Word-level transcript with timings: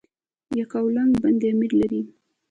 یکاولنګ 0.59 1.11
بند 1.21 1.41
امیر 1.51 1.71
لري؟ 1.79 2.01